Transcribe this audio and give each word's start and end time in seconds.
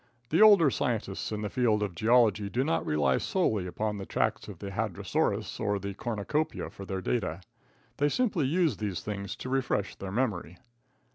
The 0.29 0.41
older 0.41 0.71
scientists 0.71 1.31
in 1.31 1.43
the 1.43 1.49
field 1.51 1.83
of 1.83 1.93
geology 1.93 2.49
do 2.49 2.63
not 2.63 2.83
rely 2.83 3.19
solely 3.19 3.67
upon 3.67 3.99
the 3.99 4.05
tracks 4.07 4.47
of 4.47 4.57
the 4.57 4.71
hadrasaurus 4.71 5.59
or 5.59 5.77
the 5.77 5.93
cornucopia 5.93 6.71
for 6.71 6.85
their 6.85 7.01
data. 7.01 7.39
They 7.97 8.09
simply 8.09 8.47
use 8.47 8.77
these 8.77 9.01
things 9.01 9.35
to 9.35 9.47
refresh 9.47 9.95
their 9.95 10.11
memory. 10.11 10.57